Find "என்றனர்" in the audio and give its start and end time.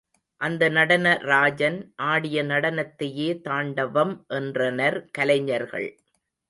4.27-4.99